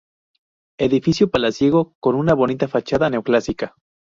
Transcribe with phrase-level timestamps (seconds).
[0.79, 3.75] edificio palaciego con una bonita fachada neoclásica